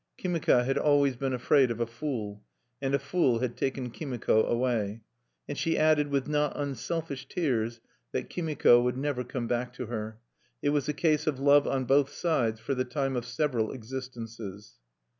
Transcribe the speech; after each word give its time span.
Kimika 0.17 0.65
had 0.65 0.79
always 0.79 1.15
been 1.15 1.31
afraid 1.31 1.69
of 1.69 1.79
a 1.79 1.85
fool; 1.85 2.43
and 2.81 2.95
a 2.95 2.97
fool 2.97 3.37
had 3.37 3.55
taken 3.55 3.91
Kimiko 3.91 4.43
away. 4.47 5.01
And 5.47 5.55
she 5.55 5.77
added, 5.77 6.07
with 6.07 6.27
not 6.27 6.53
unselfish 6.57 7.27
tears, 7.27 7.79
that 8.11 8.27
Kimiko 8.27 8.81
would 8.81 8.97
never 8.97 9.23
come 9.23 9.45
back 9.45 9.71
to 9.73 9.85
her: 9.85 10.17
it 10.59 10.69
was 10.69 10.89
a 10.89 10.93
case 10.93 11.27
of 11.27 11.39
love 11.39 11.67
on 11.67 11.85
both 11.85 12.09
sides 12.09 12.59
for 12.59 12.73
the 12.73 12.83
time 12.83 13.15
of 13.15 13.25
several 13.27 13.71
existences. 13.71 14.79